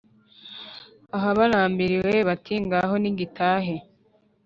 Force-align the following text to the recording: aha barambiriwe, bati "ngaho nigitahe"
aha 1.15 1.29
barambiriwe, 1.37 2.13
bati 2.27 2.53
"ngaho 2.65 2.93
nigitahe" 3.01 3.75